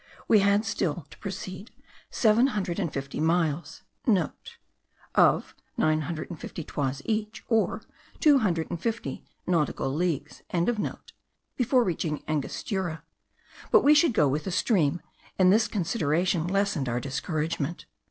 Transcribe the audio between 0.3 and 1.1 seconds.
had still